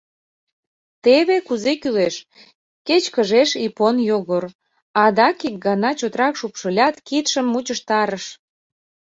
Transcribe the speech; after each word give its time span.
—Теве 1.03 1.37
кузе 1.47 1.73
кӱлеш!...— 1.81 2.15
кечкыжеш 2.87 3.49
Ипон 3.65 3.95
Йогор, 4.09 4.45
адак 5.03 5.37
ик 5.47 5.55
гана 5.65 5.91
чотрак 5.99 6.33
шупшылят, 6.39 6.95
кидшым 7.07 7.45
мучыштарыш. 7.53 8.25